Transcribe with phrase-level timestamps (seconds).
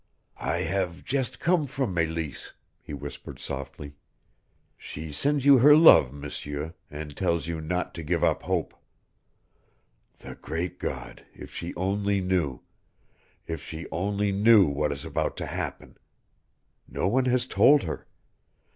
[0.39, 3.93] "I have just come from Meleese," he whispered softly.
[4.75, 8.73] "She sends you her love, M'seur, and tells you not to give up hope.
[10.17, 12.61] The great God, if she only knew
[13.45, 15.99] if she only knew what is about to happen!
[16.87, 18.07] No one has told her.